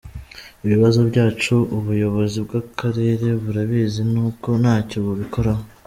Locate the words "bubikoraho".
5.05-5.63